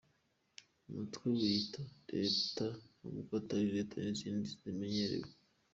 [0.85, 1.81] Uyu mutwe wiyita
[2.13, 2.65] “Leta”
[3.11, 5.29] nubwo atari Leta nk’izindi zimenyerewe.